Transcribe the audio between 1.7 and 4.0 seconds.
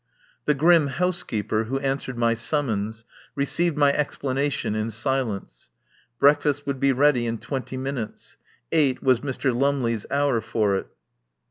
answered my summons, received my